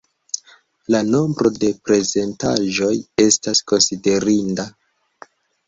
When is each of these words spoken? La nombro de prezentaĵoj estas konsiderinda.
La 0.95 1.01
nombro 1.09 1.51
de 1.65 1.69
prezentaĵoj 1.91 2.91
estas 3.27 3.63
konsiderinda. 3.73 4.69